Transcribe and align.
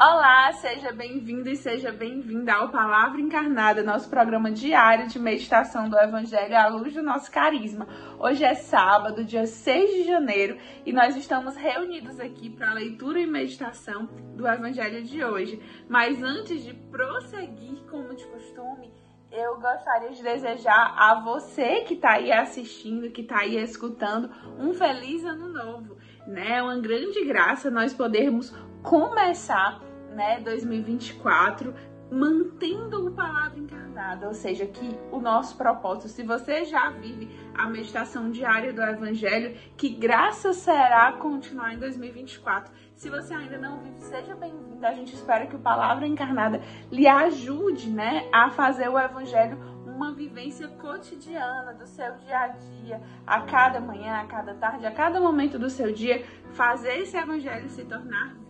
Olá, 0.00 0.52
seja 0.52 0.92
bem-vindo 0.92 1.50
e 1.50 1.56
seja 1.56 1.90
bem-vinda 1.90 2.54
ao 2.54 2.68
Palavra 2.68 3.20
Encarnada, 3.20 3.82
nosso 3.82 4.08
programa 4.08 4.48
diário 4.48 5.08
de 5.08 5.18
meditação 5.18 5.88
do 5.88 5.98
Evangelho 5.98 6.56
à 6.56 6.68
luz 6.68 6.94
do 6.94 7.02
nosso 7.02 7.28
carisma. 7.32 7.84
Hoje 8.16 8.44
é 8.44 8.54
sábado, 8.54 9.24
dia 9.24 9.44
6 9.44 9.90
de 9.90 10.04
janeiro, 10.04 10.56
e 10.86 10.92
nós 10.92 11.16
estamos 11.16 11.56
reunidos 11.56 12.20
aqui 12.20 12.48
para 12.48 12.70
a 12.70 12.74
leitura 12.74 13.18
e 13.18 13.26
meditação 13.26 14.08
do 14.36 14.46
Evangelho 14.46 15.02
de 15.02 15.24
hoje. 15.24 15.60
Mas 15.88 16.22
antes 16.22 16.62
de 16.62 16.74
prosseguir, 16.74 17.82
como 17.90 18.14
de 18.14 18.24
costume, 18.26 18.92
eu 19.32 19.56
gostaria 19.56 20.10
de 20.10 20.22
desejar 20.22 20.94
a 20.96 21.20
você 21.24 21.80
que 21.80 21.94
está 21.94 22.12
aí 22.12 22.30
assistindo, 22.30 23.10
que 23.10 23.22
está 23.22 23.40
aí 23.40 23.56
escutando, 23.56 24.30
um 24.60 24.72
feliz 24.72 25.24
ano 25.24 25.48
novo, 25.48 25.96
né? 26.24 26.62
Uma 26.62 26.78
grande 26.78 27.24
graça 27.24 27.68
nós 27.68 27.92
podermos 27.92 28.54
começar 28.80 29.87
né, 30.18 30.40
2024, 30.40 31.72
mantendo 32.10 33.06
o 33.06 33.12
palavra 33.12 33.56
encarnada, 33.56 34.26
ou 34.26 34.34
seja, 34.34 34.66
que 34.66 34.98
o 35.12 35.20
nosso 35.20 35.56
propósito, 35.56 36.08
se 36.08 36.24
você 36.24 36.64
já 36.64 36.90
vive 36.90 37.30
a 37.54 37.68
meditação 37.68 38.28
diária 38.28 38.72
do 38.72 38.82
evangelho, 38.82 39.56
que 39.76 39.88
graça 39.88 40.52
será 40.52 41.12
continuar 41.12 41.72
em 41.74 41.78
2024. 41.78 42.72
Se 42.96 43.08
você 43.08 43.32
ainda 43.32 43.58
não 43.58 43.78
vive, 43.78 44.00
seja 44.00 44.34
bem-vindo. 44.34 44.84
A 44.84 44.92
gente 44.92 45.14
espera 45.14 45.46
que 45.46 45.54
o 45.54 45.60
palavra 45.60 46.04
encarnada 46.04 46.60
lhe 46.90 47.06
ajude, 47.06 47.88
né, 47.88 48.28
a 48.32 48.50
fazer 48.50 48.88
o 48.88 48.98
evangelho 48.98 49.56
uma 49.86 50.12
vivência 50.12 50.66
cotidiana 50.66 51.74
do 51.74 51.86
seu 51.86 52.12
dia 52.16 52.38
a 52.38 52.48
dia, 52.48 53.00
a 53.24 53.40
cada 53.42 53.80
manhã, 53.80 54.16
a 54.16 54.26
cada 54.26 54.54
tarde, 54.54 54.84
a 54.84 54.90
cada 54.90 55.20
momento 55.20 55.58
do 55.58 55.70
seu 55.70 55.92
dia, 55.92 56.24
fazer 56.52 56.98
esse 57.00 57.16
evangelho 57.16 57.68
se 57.68 57.84
tornar 57.84 58.47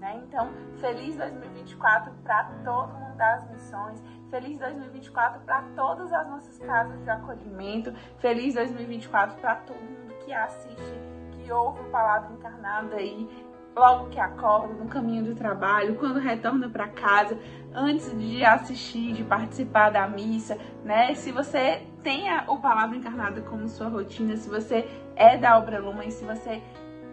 né? 0.00 0.20
Então, 0.26 0.50
feliz 0.80 1.14
2024 1.16 2.12
para 2.24 2.44
todo 2.64 2.88
mundo 2.94 3.16
das 3.16 3.48
missões, 3.50 4.02
feliz 4.30 4.58
2024 4.58 5.42
para 5.42 5.62
todas 5.76 6.10
as 6.12 6.26
nossas 6.28 6.58
casas 6.58 7.04
de 7.04 7.10
acolhimento, 7.10 7.92
feliz 8.18 8.54
2024 8.54 9.36
para 9.40 9.56
todo 9.56 9.76
mundo 9.76 10.14
que 10.24 10.32
assiste, 10.32 11.00
que 11.32 11.52
ouve 11.52 11.80
a 11.80 11.90
palavra 11.90 12.32
encarnada 12.32 12.96
aí, 12.96 13.28
logo 13.76 14.08
que 14.08 14.18
acorda, 14.18 14.72
no 14.72 14.86
caminho 14.88 15.22
do 15.22 15.34
trabalho, 15.34 15.94
quando 15.96 16.18
retorna 16.18 16.68
para 16.68 16.88
casa, 16.88 17.38
antes 17.74 18.18
de 18.18 18.42
assistir, 18.42 19.12
de 19.12 19.22
participar 19.22 19.90
da 19.90 20.08
missa, 20.08 20.56
né? 20.82 21.14
Se 21.14 21.30
você 21.30 21.86
tem 22.02 22.24
o 22.48 22.56
Palavra 22.58 22.96
Encarnada 22.96 23.42
como 23.42 23.68
sua 23.68 23.88
rotina, 23.88 24.36
se 24.36 24.48
você 24.48 24.88
é 25.14 25.36
da 25.36 25.58
Obra 25.58 25.78
Lumen, 25.78 26.10
se 26.10 26.24
você 26.24 26.62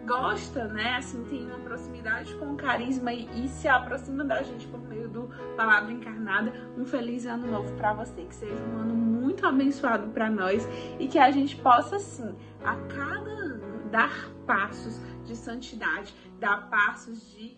gosta, 0.06 0.68
né? 0.68 0.96
Assim, 0.96 1.24
tem 1.24 1.46
uma 1.46 1.58
proximidade 1.58 2.34
com 2.34 2.52
o 2.52 2.56
carisma 2.56 3.12
e, 3.12 3.28
e, 3.44 3.48
se 3.48 3.68
aproxima 3.68 4.24
da 4.24 4.42
gente 4.42 4.66
por 4.66 4.80
meio 4.80 5.08
do 5.08 5.30
Palavra 5.56 5.92
Encarnada. 5.92 6.52
Um 6.76 6.84
feliz 6.84 7.26
ano 7.26 7.46
novo 7.46 7.72
para 7.74 7.92
você, 7.92 8.24
que 8.24 8.34
seja 8.34 8.62
um 8.64 8.78
ano 8.78 8.94
muito 8.94 9.46
abençoado 9.46 10.08
para 10.08 10.30
nós 10.30 10.66
e 10.98 11.06
que 11.06 11.18
a 11.18 11.30
gente 11.30 11.56
possa, 11.56 11.98
sim, 11.98 12.34
a 12.64 12.74
cada 12.76 13.30
ano 13.30 13.88
dar 13.90 14.30
passos 14.46 15.00
de 15.24 15.36
santidade, 15.36 16.14
dar 16.38 16.68
passos 16.68 17.32
de 17.32 17.56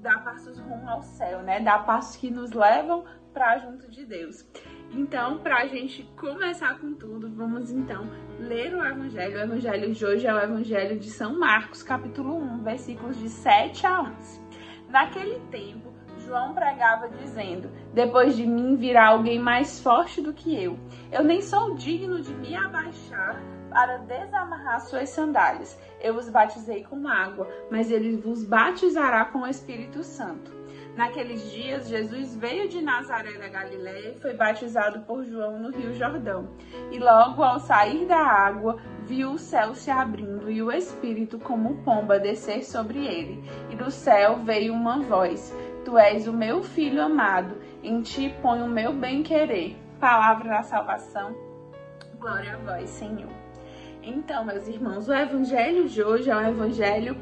dar 0.00 0.24
passos 0.24 0.58
rumo 0.58 0.88
ao 0.88 1.02
céu, 1.02 1.42
né? 1.42 1.60
Dar 1.60 1.86
passos 1.86 2.16
que 2.16 2.28
nos 2.28 2.50
levam 2.50 3.04
para 3.32 3.58
junto 3.58 3.90
de 3.90 4.04
Deus. 4.04 4.46
Então, 4.90 5.38
para 5.38 5.62
a 5.62 5.66
gente 5.66 6.02
começar 6.16 6.78
com 6.78 6.94
tudo, 6.94 7.30
vamos 7.30 7.70
então 7.70 8.06
ler 8.38 8.74
o 8.74 8.84
Evangelho. 8.84 9.38
O 9.38 9.42
Evangelho 9.42 9.92
de 9.92 10.04
hoje 10.04 10.26
é 10.26 10.34
o 10.34 10.38
Evangelho 10.38 10.98
de 10.98 11.10
São 11.10 11.38
Marcos, 11.38 11.82
capítulo 11.82 12.36
1, 12.36 12.62
versículos 12.62 13.18
de 13.18 13.28
7 13.28 13.86
a 13.86 14.02
11. 14.02 14.40
Naquele 14.88 15.40
tempo, 15.50 15.92
João 16.18 16.52
pregava 16.52 17.08
dizendo: 17.08 17.70
Depois 17.94 18.36
de 18.36 18.46
mim 18.46 18.76
virá 18.76 19.08
alguém 19.08 19.38
mais 19.38 19.80
forte 19.80 20.20
do 20.20 20.32
que 20.32 20.62
eu. 20.62 20.78
Eu 21.10 21.24
nem 21.24 21.40
sou 21.40 21.74
digno 21.74 22.20
de 22.20 22.34
me 22.34 22.54
abaixar 22.54 23.42
para 23.70 23.96
desamarrar 23.98 24.80
suas 24.80 25.08
sandálias. 25.08 25.78
Eu 26.00 26.16
os 26.16 26.28
batizei 26.28 26.84
com 26.84 27.08
água, 27.08 27.48
mas 27.70 27.90
ele 27.90 28.16
vos 28.16 28.44
batizará 28.44 29.24
com 29.24 29.40
o 29.40 29.46
Espírito 29.46 30.02
Santo. 30.02 30.61
Naqueles 30.96 31.50
dias, 31.50 31.88
Jesus 31.88 32.36
veio 32.36 32.68
de 32.68 32.82
Nazaré 32.82 33.38
da 33.38 33.48
Galiléia 33.48 34.10
e 34.10 34.20
foi 34.20 34.34
batizado 34.34 35.00
por 35.00 35.24
João 35.24 35.58
no 35.58 35.70
Rio 35.70 35.94
Jordão. 35.94 36.50
E 36.90 36.98
logo 36.98 37.42
ao 37.42 37.58
sair 37.58 38.04
da 38.04 38.18
água, 38.18 38.76
viu 39.06 39.32
o 39.32 39.38
céu 39.38 39.74
se 39.74 39.90
abrindo 39.90 40.50
e 40.50 40.62
o 40.62 40.70
Espírito, 40.70 41.38
como 41.38 41.82
pomba, 41.82 42.20
descer 42.20 42.62
sobre 42.62 43.06
ele. 43.06 43.42
E 43.70 43.76
do 43.76 43.90
céu 43.90 44.40
veio 44.44 44.74
uma 44.74 45.00
voz: 45.00 45.56
Tu 45.82 45.96
és 45.96 46.28
o 46.28 46.32
meu 46.32 46.62
filho 46.62 47.00
amado, 47.00 47.56
em 47.82 48.02
ti 48.02 48.34
ponho 48.42 48.66
o 48.66 48.70
meu 48.70 48.92
bem-querer. 48.92 49.74
Palavra 49.98 50.50
da 50.50 50.62
salvação. 50.62 51.34
Glória 52.18 52.54
a 52.54 52.58
vós, 52.58 52.90
Senhor. 52.90 53.32
Então, 54.02 54.44
meus 54.44 54.68
irmãos, 54.68 55.08
o 55.08 55.14
evangelho 55.14 55.88
de 55.88 56.02
hoje 56.02 56.28
é 56.28 56.36
um 56.36 56.48
evangelho 56.48 57.16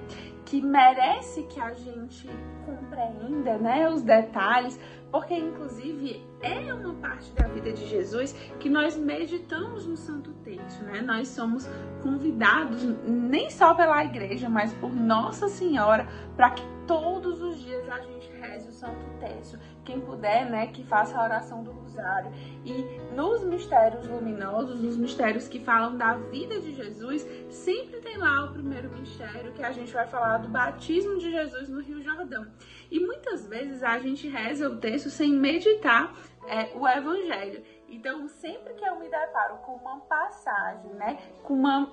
que 0.44 0.60
merece 0.60 1.44
que 1.44 1.60
a 1.60 1.72
gente 1.72 2.28
compreenda, 2.76 3.58
né, 3.58 3.88
os 3.88 4.02
detalhes, 4.02 4.78
porque 5.10 5.34
inclusive 5.34 6.24
é 6.40 6.72
uma 6.72 6.94
parte 6.94 7.32
da 7.32 7.46
vida 7.48 7.72
de 7.72 7.86
Jesus 7.86 8.32
que 8.58 8.68
nós 8.68 8.96
meditamos 8.96 9.86
no 9.86 9.96
Santo 9.96 10.32
Texto, 10.44 10.84
né? 10.84 11.02
Nós 11.02 11.28
somos 11.28 11.68
convidados 12.02 12.82
nem 13.04 13.50
só 13.50 13.74
pela 13.74 14.04
igreja, 14.04 14.48
mas 14.48 14.72
por 14.74 14.94
Nossa 14.94 15.48
Senhora 15.48 16.06
para 16.36 16.50
que 16.50 16.62
todos 16.86 17.42
os 17.42 17.60
dias 17.60 17.88
a 17.88 18.00
gente 18.00 18.30
reze 18.32 18.68
o 18.68 18.72
Santo 18.72 19.04
Texto. 19.20 19.58
Quem 19.84 20.00
puder, 20.00 20.48
né, 20.48 20.68
que 20.68 20.82
faça 20.84 21.18
a 21.18 21.24
oração 21.24 21.62
do 21.62 21.70
Rosário. 21.70 22.32
E 22.64 23.00
nos 23.14 23.44
mistérios 23.44 24.06
luminosos, 24.06 24.80
nos 24.80 24.96
mistérios 24.96 25.46
que 25.46 25.60
falam 25.60 25.96
da 25.96 26.14
vida 26.14 26.60
de 26.60 26.74
Jesus, 26.74 27.26
sempre 27.48 28.00
tem 28.00 28.16
lá 28.16 28.46
o 28.46 28.52
primeiro 28.52 28.90
mistério 28.90 29.52
que 29.52 29.62
a 29.62 29.72
gente 29.72 29.92
vai 29.92 30.06
falar 30.06 30.38
do 30.38 30.48
batismo 30.48 31.18
de 31.18 31.30
Jesus 31.30 31.68
no 31.68 31.80
Rio 31.80 32.02
Jordão. 32.02 32.46
E 32.90 33.00
muitas 33.00 33.46
vezes 33.46 33.82
a 33.82 33.98
gente 33.98 34.28
reza 34.28 34.68
o 34.68 34.78
texto 34.78 35.10
sem 35.10 35.32
meditar 35.32 36.14
é, 36.46 36.76
o 36.76 36.86
Evangelho. 36.86 37.64
Então, 37.88 38.28
sempre 38.28 38.74
que 38.74 38.84
eu 38.84 38.98
me 38.98 39.08
deparo 39.08 39.58
com 39.58 39.74
uma 39.76 40.00
passagem, 40.00 40.92
né, 40.94 41.18
com 41.42 41.54
uma 41.54 41.92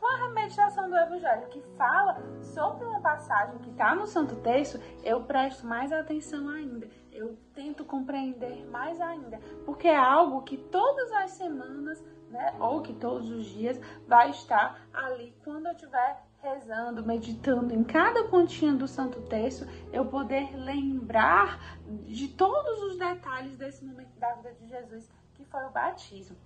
uma 0.00 0.28
meditação 0.28 0.88
do 0.88 0.96
Evangelho 0.96 1.48
que 1.48 1.60
fala 1.76 2.22
sobre 2.42 2.84
uma 2.84 3.00
passagem 3.00 3.58
que 3.58 3.70
está 3.70 3.94
no 3.94 4.06
Santo 4.06 4.36
Texto, 4.36 4.78
eu 5.02 5.22
presto 5.22 5.66
mais 5.66 5.92
atenção 5.92 6.48
ainda. 6.48 6.88
Eu 7.10 7.38
tento 7.54 7.84
compreender 7.84 8.66
mais 8.66 9.00
ainda, 9.00 9.38
porque 9.64 9.88
é 9.88 9.96
algo 9.96 10.42
que 10.42 10.56
todas 10.56 11.10
as 11.12 11.30
semanas, 11.32 12.04
né, 12.28 12.54
ou 12.60 12.82
que 12.82 12.92
todos 12.92 13.30
os 13.30 13.46
dias 13.46 13.80
vai 14.06 14.30
estar 14.30 14.86
ali 14.92 15.34
quando 15.42 15.66
eu 15.66 15.72
estiver 15.72 16.22
rezando, 16.44 17.04
meditando 17.04 17.74
em 17.74 17.82
cada 17.82 18.24
pontinha 18.24 18.74
do 18.74 18.86
Santo 18.86 19.22
Texto, 19.22 19.66
eu 19.90 20.04
poder 20.04 20.54
lembrar 20.54 21.78
de 22.06 22.28
todos 22.28 22.82
os 22.82 22.98
detalhes 22.98 23.56
desse 23.56 23.82
momento 23.82 24.12
da 24.18 24.34
vida 24.34 24.52
de 24.60 24.68
Jesus, 24.68 25.10
que 25.34 25.44
foi 25.46 25.64
o 25.64 25.70
batismo. 25.70 26.36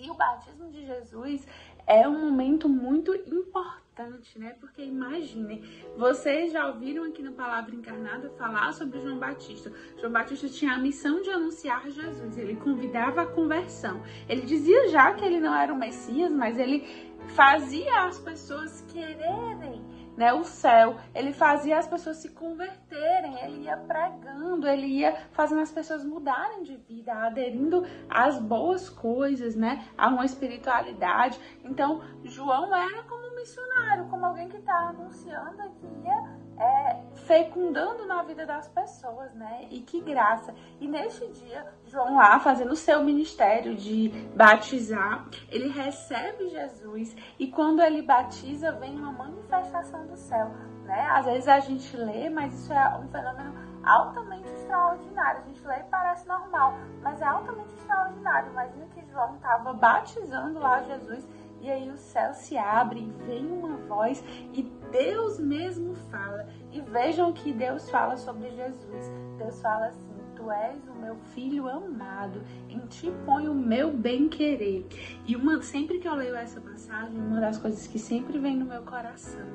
E 0.00 0.10
o 0.10 0.14
batismo 0.14 0.68
de 0.70 0.84
Jesus 0.84 1.46
é 1.86 2.08
um 2.08 2.28
momento 2.28 2.68
muito 2.68 3.14
importante, 3.14 4.36
né? 4.36 4.56
Porque 4.58 4.82
imaginem, 4.82 5.62
vocês 5.96 6.52
já 6.52 6.66
ouviram 6.66 7.04
aqui 7.04 7.22
na 7.22 7.30
Palavra 7.30 7.72
Encarnada 7.72 8.28
falar 8.30 8.72
sobre 8.72 9.00
João 9.00 9.18
Batista. 9.18 9.72
João 10.00 10.12
Batista 10.12 10.48
tinha 10.48 10.72
a 10.72 10.78
missão 10.78 11.22
de 11.22 11.30
anunciar 11.30 11.88
Jesus, 11.88 12.36
ele 12.36 12.56
convidava 12.56 13.22
a 13.22 13.26
conversão. 13.26 14.02
Ele 14.28 14.42
dizia 14.42 14.88
já 14.88 15.14
que 15.14 15.24
ele 15.24 15.38
não 15.38 15.54
era 15.54 15.72
o 15.72 15.78
Messias, 15.78 16.32
mas 16.32 16.58
ele 16.58 17.13
fazia 17.28 18.04
as 18.06 18.18
pessoas 18.18 18.80
quererem 18.92 19.84
né, 20.16 20.32
o 20.32 20.44
céu, 20.44 20.96
ele 21.14 21.32
fazia 21.32 21.78
as 21.78 21.86
pessoas 21.86 22.18
se 22.18 22.30
converterem, 22.30 23.36
ele 23.42 23.62
ia 23.64 23.76
pregando, 23.76 24.66
ele 24.66 24.86
ia 24.86 25.14
fazendo 25.32 25.60
as 25.60 25.72
pessoas 25.72 26.04
mudarem 26.04 26.62
de 26.62 26.76
vida, 26.76 27.12
aderindo 27.12 27.84
às 28.08 28.38
boas 28.38 28.88
coisas, 28.88 29.56
né, 29.56 29.84
a 29.98 30.08
uma 30.08 30.24
espiritualidade. 30.24 31.38
Então, 31.64 32.02
João 32.22 32.74
era 32.74 33.02
como 33.04 33.23
missionário, 33.44 34.06
como 34.06 34.24
alguém 34.24 34.48
que 34.48 34.56
está 34.56 34.88
anunciando 34.88 35.70
que 35.78 35.86
ia 36.02 36.44
é, 36.56 37.02
fecundando 37.26 38.06
na 38.06 38.22
vida 38.22 38.46
das 38.46 38.66
pessoas, 38.68 39.34
né? 39.34 39.66
E 39.70 39.80
que 39.80 40.00
graça. 40.00 40.54
E 40.80 40.88
neste 40.88 41.26
dia, 41.28 41.66
João 41.86 42.16
lá 42.16 42.40
fazendo 42.40 42.72
o 42.72 42.76
seu 42.76 43.04
ministério 43.04 43.74
de 43.74 44.08
batizar, 44.34 45.26
ele 45.50 45.68
recebe 45.68 46.48
Jesus 46.48 47.14
e 47.38 47.48
quando 47.48 47.82
ele 47.82 48.00
batiza, 48.00 48.72
vem 48.72 48.96
uma 48.96 49.12
manifestação 49.12 50.06
do 50.06 50.16
céu, 50.16 50.48
né? 50.84 51.06
Às 51.10 51.26
vezes 51.26 51.48
a 51.48 51.60
gente 51.60 51.94
lê, 51.96 52.30
mas 52.30 52.54
isso 52.54 52.72
é 52.72 52.96
um 52.96 53.08
fenômeno 53.08 53.52
altamente 53.84 54.48
extraordinário. 54.48 55.42
A 55.42 55.44
gente 55.48 55.66
lê 55.66 55.80
e 55.80 55.84
parece 55.90 56.26
normal, 56.26 56.74
mas 57.02 57.20
é 57.20 57.26
altamente 57.26 57.74
extraordinário. 57.74 58.50
Imagina 58.50 58.86
que 58.94 59.04
João 59.10 59.34
estava 59.34 59.74
batizando 59.74 60.58
lá 60.58 60.82
Jesus 60.84 61.26
E 61.64 61.70
aí 61.70 61.90
o 61.90 61.96
céu 61.96 62.34
se 62.34 62.58
abre 62.58 63.00
e 63.00 63.26
vem 63.26 63.46
uma 63.46 63.78
voz 63.88 64.22
e 64.52 64.70
Deus 64.92 65.40
mesmo 65.40 65.94
fala. 66.10 66.46
E 66.70 66.78
vejam 66.82 67.32
que 67.32 67.54
Deus 67.54 67.88
fala 67.88 68.18
sobre 68.18 68.50
Jesus. 68.50 69.10
Deus 69.38 69.62
fala 69.62 69.86
assim: 69.86 70.14
Tu 70.36 70.50
és 70.50 70.86
o 70.86 71.00
meu 71.00 71.16
filho 71.34 71.66
amado, 71.66 72.42
em 72.68 72.80
ti 72.80 73.10
põe 73.24 73.48
o 73.48 73.54
meu 73.54 73.90
bem-querer. 73.90 74.86
E 75.26 75.34
uma, 75.34 75.62
sempre 75.62 75.98
que 75.98 76.06
eu 76.06 76.14
leio 76.14 76.36
essa 76.36 76.60
passagem, 76.60 77.16
uma 77.16 77.40
das 77.40 77.56
coisas 77.56 77.86
que 77.86 77.98
sempre 77.98 78.38
vem 78.38 78.58
no 78.58 78.66
meu 78.66 78.82
coração, 78.82 79.46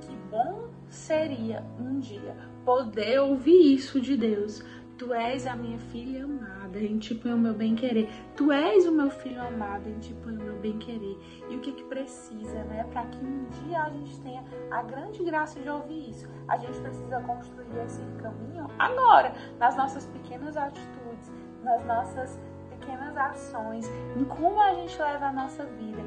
que 0.00 0.14
bom 0.30 0.68
seria 0.88 1.64
um 1.76 1.98
dia 1.98 2.36
poder 2.64 3.18
ouvir 3.18 3.74
isso 3.74 4.00
de 4.00 4.16
Deus. 4.16 4.62
Tu 4.98 5.12
és 5.12 5.46
a 5.46 5.56
minha 5.56 5.78
filha 5.78 6.24
amada, 6.24 6.78
em 6.78 6.98
ti 6.98 7.14
põe 7.14 7.32
o 7.32 7.38
meu 7.38 7.54
bem-querer. 7.54 8.08
Tu 8.36 8.52
és 8.52 8.86
o 8.86 8.92
meu 8.92 9.10
filho 9.10 9.40
amado, 9.42 9.88
em 9.88 9.98
ti 9.98 10.14
põe 10.22 10.36
o 10.36 10.42
meu 10.42 10.60
bem-querer. 10.60 11.18
E 11.50 11.56
o 11.56 11.60
que 11.60 11.72
que 11.72 11.84
precisa, 11.84 12.62
né? 12.64 12.84
Para 12.92 13.06
que 13.06 13.18
um 13.24 13.44
dia 13.64 13.82
a 13.82 13.90
gente 13.90 14.20
tenha 14.20 14.44
a 14.70 14.82
grande 14.82 15.24
graça 15.24 15.58
de 15.60 15.68
ouvir 15.68 16.10
isso. 16.10 16.28
A 16.48 16.56
gente 16.58 16.78
precisa 16.80 17.20
construir 17.20 17.84
esse 17.84 18.02
caminho 18.22 18.68
agora, 18.78 19.34
nas 19.58 19.76
nossas 19.76 20.06
pequenas 20.06 20.56
atitudes, 20.56 21.32
nas 21.62 21.84
nossas 21.84 22.40
pequenas 22.82 23.16
ações, 23.16 23.88
em 24.16 24.24
como 24.24 24.60
a 24.60 24.74
gente 24.74 25.00
leva 25.00 25.26
a 25.26 25.32
nossa 25.32 25.64
vida, 25.64 26.02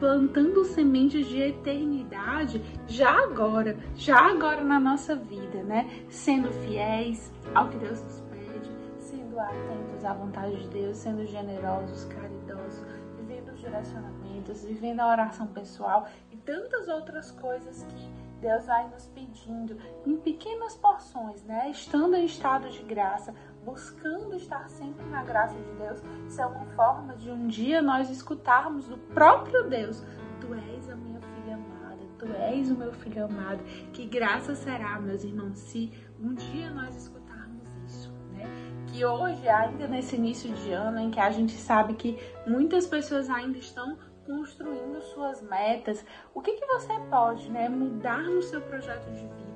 plantando 0.00 0.64
sementes 0.64 1.26
de 1.26 1.40
eternidade 1.40 2.62
já 2.86 3.10
agora, 3.24 3.76
já 3.94 4.18
agora 4.18 4.64
na 4.64 4.80
nossa 4.80 5.14
vida, 5.14 5.62
né? 5.62 6.04
Sendo 6.08 6.50
fiéis 6.50 7.32
ao 7.54 7.68
que 7.68 7.78
Deus 7.78 8.02
nos 8.02 8.20
pede, 8.20 8.70
sendo 8.98 9.38
atentos 9.38 10.04
à 10.04 10.12
vontade 10.12 10.56
de 10.62 10.68
Deus, 10.68 10.96
sendo 10.96 11.24
generosos, 11.26 12.04
caridosos, 12.04 12.84
vivendo 13.18 13.52
os 13.52 13.60
direcionamentos, 13.60 14.64
vivendo 14.64 15.00
a 15.00 15.08
oração 15.08 15.46
pessoal 15.46 16.08
e 16.30 16.36
tantas 16.36 16.88
outras 16.88 17.30
coisas 17.30 17.84
que 17.84 18.22
Deus 18.40 18.66
vai 18.66 18.88
nos 18.88 19.06
pedindo 19.06 19.78
em 20.04 20.16
pequenas 20.16 20.74
porções, 20.74 21.44
né? 21.44 21.70
Estando 21.70 22.16
em 22.16 22.24
estado 22.24 22.68
de 22.68 22.82
graça, 22.82 23.32
buscando 23.64 24.34
estar 24.36 24.68
sempre 24.68 25.04
na 25.06 25.22
graça 25.22 25.54
de 25.54 25.72
Deus, 25.78 26.02
isso 26.26 26.40
é 26.40 26.46
uma 26.46 26.64
forma 26.74 27.16
de 27.16 27.30
um 27.30 27.46
dia 27.46 27.80
nós 27.80 28.10
escutarmos 28.10 28.86
do 28.88 28.98
próprio 28.98 29.68
Deus: 29.68 30.04
Tu 30.40 30.54
és 30.54 30.88
a 30.88 30.96
minha 30.96 31.20
filha 31.20 31.54
amada, 31.54 32.00
Tu 32.18 32.26
és 32.26 32.70
o 32.70 32.74
meu 32.74 32.92
filho 32.92 33.24
amado. 33.24 33.62
Que 33.92 34.06
graça 34.06 34.54
será, 34.54 35.00
meus 35.00 35.24
irmãos, 35.24 35.58
se 35.58 35.92
um 36.20 36.34
dia 36.34 36.70
nós 36.70 36.94
escutarmos 36.96 37.68
isso, 37.86 38.12
né? 38.32 38.44
Que 38.88 39.04
hoje, 39.04 39.48
ainda 39.48 39.86
nesse 39.86 40.16
início 40.16 40.52
de 40.52 40.72
ano, 40.72 40.98
em 40.98 41.10
que 41.10 41.20
a 41.20 41.30
gente 41.30 41.52
sabe 41.52 41.94
que 41.94 42.18
muitas 42.46 42.86
pessoas 42.86 43.30
ainda 43.30 43.58
estão 43.58 43.96
construindo 44.26 45.00
suas 45.02 45.42
metas, 45.42 46.04
o 46.34 46.40
que, 46.40 46.52
que 46.52 46.66
você 46.66 46.92
pode 47.10 47.50
né, 47.50 47.68
mudar 47.68 48.22
no 48.22 48.40
seu 48.42 48.60
projeto 48.60 49.10
de 49.10 49.20
vida, 49.20 49.51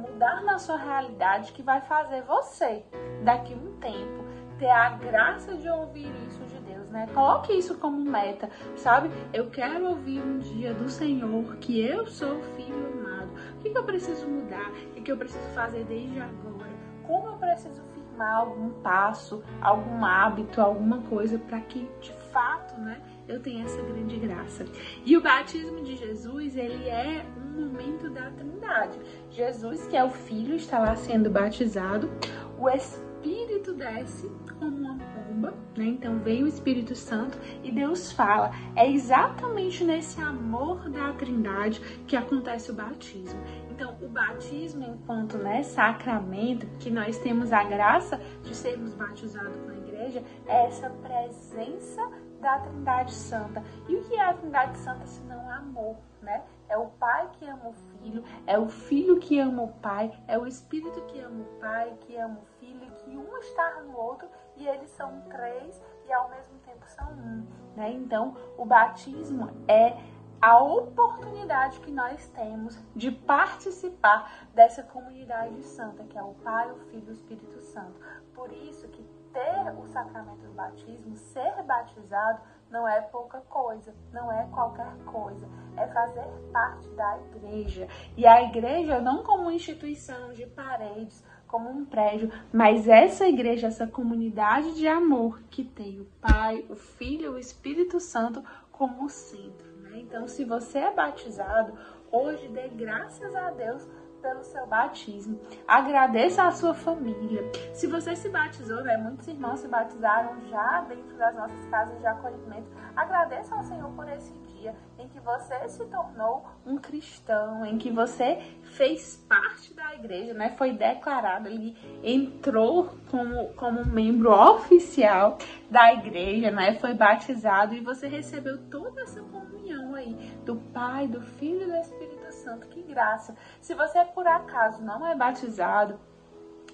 mudar 0.00 0.42
na 0.42 0.58
sua 0.58 0.76
realidade 0.76 1.52
que 1.52 1.62
vai 1.62 1.80
fazer 1.82 2.22
você, 2.22 2.84
daqui 3.22 3.54
um 3.54 3.76
tempo, 3.78 4.24
ter 4.58 4.70
a 4.70 4.90
graça 4.90 5.54
de 5.56 5.68
ouvir 5.68 6.10
isso 6.26 6.40
de 6.44 6.58
Deus, 6.60 6.88
né? 6.90 7.06
Coloque 7.14 7.52
isso 7.52 7.78
como 7.78 7.98
meta, 7.98 8.50
sabe? 8.76 9.10
Eu 9.32 9.50
quero 9.50 9.86
ouvir 9.86 10.20
um 10.20 10.38
dia 10.38 10.74
do 10.74 10.88
Senhor 10.88 11.56
que 11.56 11.80
eu 11.80 12.06
sou 12.06 12.42
filho 12.56 12.92
amado. 12.92 13.30
O 13.58 13.62
que, 13.62 13.76
eu 13.76 13.84
preciso 13.84 14.26
mudar? 14.26 14.70
O 14.70 14.94
que, 14.94 15.00
que 15.00 15.12
eu 15.12 15.16
preciso 15.16 15.48
fazer 15.54 15.84
desde 15.84 16.20
agora? 16.20 16.70
Como 17.06 17.28
eu 17.28 17.36
preciso 17.36 17.82
firmar 17.94 18.36
algum 18.36 18.70
passo, 18.82 19.42
algum 19.60 20.04
hábito, 20.04 20.60
alguma 20.60 21.00
coisa 21.02 21.38
para 21.38 21.60
que 21.60 21.90
de 22.00 22.12
fato, 22.30 22.78
né? 22.80 23.00
eu 23.30 23.40
tenho 23.40 23.64
essa 23.64 23.80
grande 23.82 24.16
graça. 24.16 24.66
E 25.04 25.16
o 25.16 25.22
batismo 25.22 25.82
de 25.82 25.96
Jesus, 25.96 26.56
ele 26.56 26.88
é 26.88 27.24
momento 27.50 28.10
da 28.10 28.30
Trindade. 28.30 28.98
Jesus, 29.30 29.86
que 29.86 29.96
é 29.96 30.04
o 30.04 30.10
Filho, 30.10 30.56
está 30.56 30.78
lá 30.78 30.96
sendo 30.96 31.30
batizado, 31.30 32.10
o 32.58 32.68
Espírito 32.68 33.74
desce 33.74 34.30
como 34.58 34.76
uma 34.76 34.98
pomba, 34.98 35.54
né? 35.76 35.86
Então 35.86 36.18
vem 36.18 36.42
o 36.42 36.46
Espírito 36.46 36.94
Santo 36.94 37.38
e 37.62 37.70
Deus 37.70 38.12
fala. 38.12 38.50
É 38.76 38.90
exatamente 38.90 39.84
nesse 39.84 40.20
amor 40.20 40.88
da 40.90 41.12
Trindade 41.14 41.80
que 42.06 42.16
acontece 42.16 42.70
o 42.70 42.74
batismo. 42.74 43.40
Então, 43.70 43.96
o 44.02 44.08
batismo, 44.08 44.84
enquanto 44.84 45.38
né, 45.38 45.62
sacramento, 45.62 46.66
que 46.78 46.90
nós 46.90 47.16
temos 47.18 47.50
a 47.50 47.64
graça 47.64 48.20
de 48.42 48.54
sermos 48.54 48.92
batizados 48.92 49.56
com 49.56 49.70
a 49.70 49.76
igreja, 49.76 50.22
é 50.46 50.66
essa 50.66 50.90
presença 50.90 52.10
da 52.42 52.58
Trindade 52.58 53.14
Santa. 53.14 53.64
E 53.88 53.96
o 53.96 54.02
que 54.02 54.14
é 54.16 54.22
a 54.22 54.34
Trindade 54.34 54.76
Santa 54.76 55.06
se 55.06 55.22
não 55.22 55.48
amor, 55.50 55.96
né? 56.20 56.42
É 56.70 56.78
o 56.78 56.86
Pai 56.86 57.28
que 57.32 57.44
ama 57.46 57.68
o 57.68 57.72
Filho, 57.72 58.24
é 58.46 58.56
o 58.56 58.68
Filho 58.68 59.18
que 59.18 59.40
ama 59.40 59.64
o 59.64 59.72
Pai, 59.72 60.16
é 60.28 60.38
o 60.38 60.46
Espírito 60.46 61.02
que 61.02 61.18
ama 61.18 61.42
o 61.42 61.60
Pai, 61.60 61.92
que 62.02 62.16
ama 62.16 62.38
o 62.38 62.46
Filho, 62.60 62.92
que 62.92 63.16
um 63.16 63.36
está 63.38 63.80
no 63.80 63.98
outro 63.98 64.28
e 64.56 64.68
eles 64.68 64.88
são 64.90 65.20
três 65.22 65.82
e 66.06 66.12
ao 66.12 66.30
mesmo 66.30 66.58
tempo 66.60 66.86
são 66.86 67.10
um, 67.12 67.44
né? 67.74 67.90
Então, 67.90 68.36
o 68.56 68.64
batismo 68.64 69.50
é 69.66 69.96
a 70.40 70.62
oportunidade 70.62 71.80
que 71.80 71.90
nós 71.90 72.28
temos 72.28 72.78
de 72.94 73.10
participar 73.10 74.48
dessa 74.54 74.84
comunidade 74.84 75.60
santa, 75.64 76.04
que 76.04 76.16
é 76.16 76.22
o 76.22 76.34
Pai, 76.34 76.70
o 76.70 76.76
Filho 76.90 77.08
e 77.08 77.10
o 77.10 77.12
Espírito 77.12 77.60
Santo. 77.60 78.00
Por 78.32 78.52
isso 78.52 78.86
que 78.88 79.02
ter 79.32 79.74
o 79.76 79.86
sacramento 79.88 80.46
do 80.46 80.52
batismo, 80.52 81.16
ser 81.16 81.62
batizado, 81.64 82.40
não 82.70 82.86
é 82.88 83.00
pouca 83.00 83.40
coisa, 83.48 83.94
não 84.12 84.30
é 84.30 84.46
qualquer 84.52 84.92
coisa, 85.04 85.46
é 85.76 85.86
fazer 85.88 86.24
parte 86.52 86.88
da 86.90 87.18
igreja. 87.18 87.88
E 88.16 88.26
a 88.26 88.42
igreja 88.42 89.00
não 89.00 89.22
como 89.22 89.50
instituição 89.50 90.32
de 90.32 90.46
paredes, 90.46 91.24
como 91.46 91.68
um 91.68 91.84
prédio, 91.84 92.30
mas 92.52 92.86
essa 92.86 93.26
igreja, 93.26 93.66
essa 93.66 93.86
comunidade 93.86 94.74
de 94.74 94.86
amor 94.86 95.42
que 95.50 95.64
tem 95.64 96.00
o 96.00 96.06
Pai, 96.20 96.64
o 96.68 96.76
Filho 96.76 97.32
o 97.32 97.38
Espírito 97.38 97.98
Santo 97.98 98.44
como 98.70 99.08
centro. 99.08 99.68
Né? 99.82 99.98
Então, 99.98 100.28
se 100.28 100.44
você 100.44 100.78
é 100.78 100.94
batizado, 100.94 101.72
hoje 102.12 102.46
dê 102.48 102.68
graças 102.68 103.34
a 103.34 103.50
Deus 103.50 103.86
pelo 104.20 104.42
seu 104.44 104.66
batismo. 104.66 105.40
Agradeça 105.66 106.44
a 106.44 106.50
sua 106.52 106.74
família. 106.74 107.50
Se 107.72 107.86
você 107.86 108.14
se 108.14 108.28
batizou, 108.28 108.82
né, 108.82 108.96
muitos 108.96 109.26
irmãos 109.26 109.60
se 109.60 109.68
batizaram 109.68 110.40
já 110.48 110.82
dentro 110.82 111.16
das 111.16 111.34
nossas 111.34 111.64
casas 111.66 111.98
de 111.98 112.06
acolhimento. 112.06 112.68
Agradeça 112.94 113.54
ao 113.54 113.64
Senhor 113.64 113.90
por 113.90 114.08
esse 114.08 114.32
dia 114.32 114.74
em 114.98 115.08
que 115.08 115.18
você 115.20 115.68
se 115.68 115.84
tornou 115.86 116.44
um 116.66 116.76
cristão, 116.76 117.64
em 117.64 117.78
que 117.78 117.90
você 117.90 118.36
fez 118.62 119.16
parte 119.28 119.72
da 119.74 119.94
igreja, 119.94 120.34
né? 120.34 120.50
Foi 120.50 120.72
declarado, 120.72 121.48
ele 121.48 121.76
entrou 122.02 122.90
como, 123.10 123.48
como 123.54 123.84
membro 123.84 124.30
oficial 124.32 125.38
da 125.70 125.92
igreja, 125.94 126.50
né? 126.50 126.74
Foi 126.78 126.94
batizado 126.94 127.74
e 127.74 127.80
você 127.80 128.06
recebeu 128.06 128.58
toda 128.70 129.02
essa 129.02 129.20
comunhão 129.22 129.94
aí 129.94 130.14
do 130.44 130.56
Pai, 130.56 131.06
do 131.06 131.20
Filho 131.20 131.62
e 131.62 131.66
do 131.66 131.76
Espírito 131.76 132.19
Santo, 132.30 132.66
que 132.68 132.82
graça. 132.82 133.34
Se 133.60 133.74
você 133.74 134.04
por 134.04 134.26
acaso 134.26 134.82
não 134.82 135.06
é 135.06 135.14
batizado, 135.14 135.98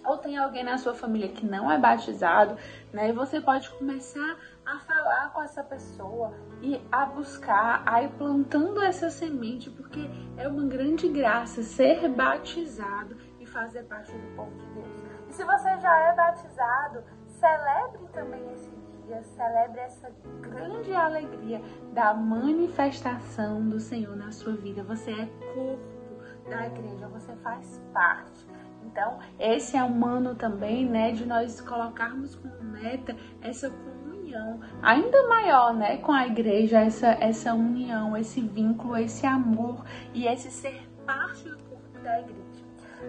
ou 0.05 0.17
tem 0.17 0.39
alguém 0.39 0.63
na 0.63 0.79
sua 0.79 0.95
família 0.95 1.29
que 1.29 1.45
não 1.45 1.71
é 1.71 1.79
batizado, 1.79 2.57
né? 2.93 3.13
Você 3.13 3.41
pode 3.41 3.69
começar 3.71 4.39
a 4.65 4.79
falar 4.79 5.33
com 5.33 5.43
essa 5.43 5.65
pessoa 5.65 6.33
e 6.63 6.81
a 6.91 7.07
buscar, 7.07 7.83
a 7.85 8.03
ir 8.03 8.11
plantando 8.11 8.81
essa 8.83 9.11
semente, 9.11 9.69
porque 9.69 10.09
é 10.37 10.47
uma 10.47 10.65
grande 10.65 11.09
graça 11.09 11.63
ser 11.63 12.09
batizado 12.09 13.17
e 13.41 13.47
fazer 13.47 13.83
parte 13.85 14.13
do 14.13 14.37
povo 14.37 14.57
de 14.57 14.67
Deus. 14.67 15.03
E 15.29 15.33
se 15.33 15.45
você 15.45 15.77
já 15.79 15.99
é 15.99 16.15
batizado, 16.15 17.05
celebre 17.27 18.07
também 18.13 18.53
esse 18.53 18.76
dia, 19.07 19.23
celebre 19.23 19.81
essa 19.81 20.11
grande 20.41 20.93
alegria 20.93 21.61
da 21.93 22.13
manifestação 22.13 23.67
do 23.69 23.79
Senhor 23.79 24.17
na 24.17 24.31
sua 24.33 24.55
vida. 24.55 24.83
Você 24.83 25.11
é 25.13 25.27
corpo 25.55 26.51
da 26.51 26.67
igreja, 26.67 27.09
você 27.09 27.35
faz 27.37 27.81
parte. 27.93 28.47
Então, 28.85 29.19
esse 29.39 29.77
é 29.77 29.85
um 29.85 30.05
ano 30.05 30.35
também, 30.35 30.89
né, 30.89 31.13
de 31.13 31.27
nós 31.27 31.61
colocarmos 31.61 32.35
como 32.37 32.63
meta 32.63 33.17
essa 33.43 33.71
comunhão 33.71 34.61
ainda 34.83 35.27
maior, 35.29 35.75
né, 35.75 35.99
com 35.99 36.13
a 36.13 36.27
igreja, 36.27 36.81
essa, 36.81 37.09
essa 37.21 37.55
união, 37.55 38.17
esse 38.17 38.41
vínculo, 38.41 38.97
esse 38.97 39.27
amor 39.27 39.85
e 40.15 40.27
esse 40.27 40.51
ser 40.51 40.89
parte 41.05 41.49
do 41.49 41.59
corpo 41.59 41.99
da 42.03 42.21
igreja. 42.21 42.65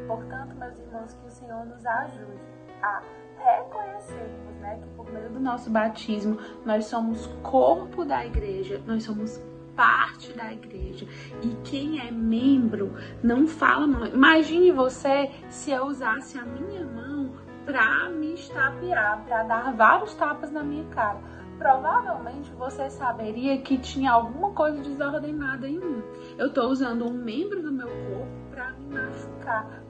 Portanto, 0.08 0.56
meus 0.56 0.78
irmãos, 0.78 1.14
que 1.14 1.28
o 1.28 1.32
Senhor 1.32 1.66
nos 1.66 1.86
ajude 1.86 2.42
a 2.82 3.02
reconhecermos 3.44 4.56
né, 4.60 4.80
que 4.82 4.88
por 4.96 5.12
meio 5.12 5.30
do 5.30 5.40
nosso 5.40 5.70
batismo 5.70 6.38
nós 6.66 6.86
somos 6.86 7.28
corpo 7.42 8.04
da 8.06 8.26
igreja, 8.26 8.82
nós 8.86 9.04
somos 9.04 9.42
parte 9.78 10.34
da 10.34 10.52
igreja. 10.52 11.08
E 11.44 11.56
quem 11.64 12.00
é 12.00 12.12
membro 12.12 12.96
não 13.24 13.48
fala. 13.48 14.10
Imagine 14.10 14.72
você 14.72 15.32
se 15.50 15.72
eu 15.72 15.86
usasse 15.86 16.38
a 16.38 16.44
minha 16.44 16.84
mão 16.84 17.32
para 17.64 18.10
me 18.10 18.34
estapear, 18.34 19.24
para 19.26 19.44
dar 19.44 19.74
vários 19.74 20.14
tapas 20.16 20.52
na 20.52 20.64
minha 20.64 20.86
cara. 20.86 21.20
provavelmente 21.58 22.52
você 22.52 22.88
saberia 22.88 23.58
que 23.60 23.80
tinha 23.80 24.12
alguma 24.12 24.52
coisa 24.52 24.82
desordenada 24.82 25.68
em 25.68 25.80
mim. 25.80 26.04
Eu 26.38 26.48
estou 26.48 26.70
usando 26.70 27.06
um 27.06 27.14
membro 27.14 27.62
do 27.62 27.72
meu 27.72 27.88
corpo 27.88 28.28
para 28.52 28.72
me 28.74 28.94
machucar, 28.94 29.84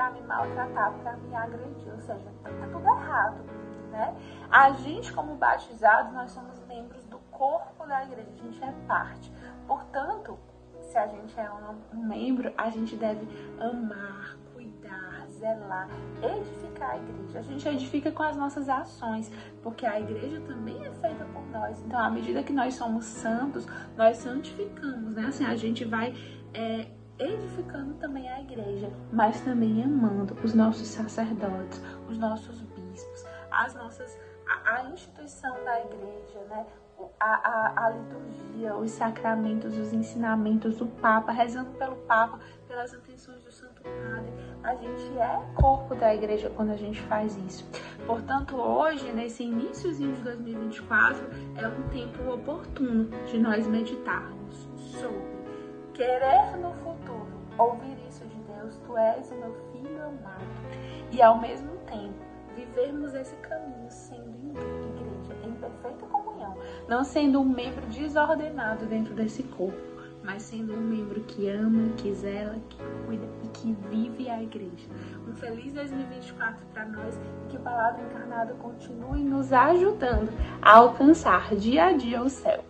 para 0.00 0.10
me 0.12 0.22
maltratar, 0.22 0.92
para 0.94 1.16
me 1.18 1.34
agredir. 1.34 1.92
Ou 1.92 2.00
seja, 2.00 2.32
tá 2.42 2.50
tudo 2.72 2.86
errado, 2.86 3.44
né? 3.90 4.16
A 4.50 4.70
gente, 4.72 5.12
como 5.12 5.34
batizados, 5.34 6.10
nós 6.14 6.30
somos 6.30 6.58
membros 6.66 7.04
do 7.04 7.18
corpo 7.30 7.86
da 7.86 8.02
igreja, 8.04 8.30
a 8.32 8.42
gente 8.42 8.64
é 8.64 8.72
parte. 8.88 9.30
Portanto, 9.66 10.38
se 10.80 10.96
a 10.96 11.06
gente 11.06 11.38
é 11.38 11.50
um 11.52 11.98
membro, 11.98 12.50
a 12.56 12.70
gente 12.70 12.96
deve 12.96 13.28
amar, 13.60 14.38
cuidar, 14.54 15.26
zelar, 15.28 15.86
edificar 16.22 16.92
a 16.92 16.96
igreja. 16.96 17.40
A 17.40 17.42
gente 17.42 17.68
edifica 17.68 18.10
com 18.10 18.22
as 18.22 18.36
nossas 18.36 18.70
ações, 18.70 19.30
porque 19.62 19.84
a 19.84 20.00
igreja 20.00 20.40
também 20.40 20.82
é 20.82 20.90
feita 20.92 21.26
por 21.26 21.46
nós. 21.48 21.78
Então, 21.82 22.00
à 22.00 22.08
medida 22.08 22.42
que 22.42 22.54
nós 22.54 22.72
somos 22.72 23.04
santos, 23.04 23.66
nós 23.98 24.16
santificamos, 24.16 25.12
né? 25.12 25.26
Assim, 25.26 25.44
a 25.44 25.54
gente 25.56 25.84
vai 25.84 26.14
é, 26.54 26.88
edificando 27.20 27.94
também 27.94 28.28
a 28.28 28.40
igreja, 28.40 28.90
mas 29.12 29.40
também 29.42 29.84
amando 29.84 30.34
os 30.42 30.54
nossos 30.54 30.88
sacerdotes, 30.88 31.80
os 32.08 32.18
nossos 32.18 32.62
bispos, 32.62 33.24
as 33.50 33.74
nossas 33.74 34.18
a, 34.50 34.76
a 34.76 34.90
instituição 34.90 35.52
da 35.64 35.80
igreja, 35.80 36.40
né? 36.48 36.66
A, 37.18 37.34
a, 37.34 37.86
a, 37.86 37.90
liturgia, 37.90 38.76
os 38.76 38.90
sacramentos, 38.90 39.74
os 39.74 39.90
ensinamentos 39.90 40.76
do 40.76 40.86
Papa, 40.86 41.32
rezando 41.32 41.70
pelo 41.78 41.96
Papa, 41.96 42.38
pelas 42.68 42.92
intenções 42.92 43.42
do 43.42 43.50
Santo 43.50 43.82
Padre. 43.82 44.30
A 44.62 44.74
gente 44.74 45.18
é 45.18 45.40
corpo 45.54 45.94
da 45.94 46.14
igreja 46.14 46.50
quando 46.50 46.72
a 46.72 46.76
gente 46.76 47.00
faz 47.02 47.36
isso. 47.38 47.66
Portanto, 48.06 48.54
hoje, 48.54 49.10
nesse 49.12 49.44
iníciozinho 49.44 50.14
de 50.14 50.20
2024, 50.20 51.26
é 51.56 51.68
um 51.68 51.88
tempo 51.88 52.30
oportuno 52.30 53.08
de 53.26 53.38
nós 53.38 53.66
meditarmos 53.66 54.68
sobre 54.76 55.29
querer 56.00 56.56
no 56.56 56.72
futuro 56.76 57.28
ouvir 57.58 57.94
isso 58.08 58.24
de 58.24 58.36
Deus, 58.54 58.74
tu 58.86 58.96
és 58.96 59.30
o 59.30 59.34
meu 59.34 59.54
filho 59.70 60.02
amado. 60.02 60.46
E 61.12 61.20
ao 61.20 61.38
mesmo 61.38 61.72
tempo, 61.86 62.14
vivermos 62.56 63.12
esse 63.12 63.36
caminho 63.36 63.90
sendo 63.90 64.48
igreja 64.48 65.46
em 65.46 65.52
perfeita 65.56 66.06
comunhão, 66.06 66.56
não 66.88 67.04
sendo 67.04 67.38
um 67.38 67.44
membro 67.44 67.84
desordenado 67.88 68.86
dentro 68.86 69.12
desse 69.12 69.42
corpo, 69.42 69.76
mas 70.24 70.44
sendo 70.44 70.72
um 70.72 70.80
membro 70.80 71.20
que 71.20 71.50
ama, 71.50 71.92
que 71.98 72.14
zela, 72.14 72.56
que 72.70 72.78
cuida 73.04 73.26
e 73.44 73.48
que 73.48 73.72
vive 73.90 74.30
a 74.30 74.42
igreja. 74.42 74.88
Um 75.28 75.34
feliz 75.34 75.74
2024 75.74 76.64
para 76.72 76.86
nós 76.86 77.20
e 77.44 77.50
que 77.50 77.58
a 77.58 77.60
palavra 77.60 78.02
encarnada 78.02 78.54
continue 78.54 79.22
nos 79.22 79.52
ajudando 79.52 80.32
a 80.62 80.76
alcançar 80.76 81.54
dia 81.54 81.88
a 81.88 81.92
dia 81.92 82.22
o 82.22 82.30
céu. 82.30 82.69